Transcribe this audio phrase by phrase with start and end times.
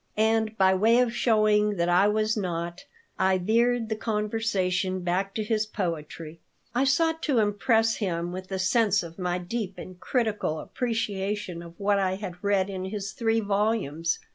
[0.17, 2.85] And by way of showing that I was not,
[3.19, 6.39] I veered the conversation back to his poetry.
[6.73, 11.79] I sought to impress him with a sense of my deep and critical appreciation of
[11.79, 14.17] what I had read in his three volumes.